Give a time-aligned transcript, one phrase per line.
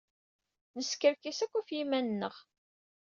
[0.75, 2.35] Neskerkis akk ɣef yiman-nneɣ.